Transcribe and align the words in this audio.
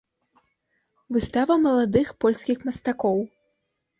Выстава 1.17 1.57
маладых 1.67 2.07
польскіх 2.25 2.57
мастакоў. 2.69 3.19